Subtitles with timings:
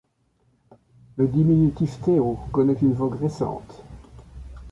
[1.17, 3.83] Le diminutif Théo connaît une vogue récente.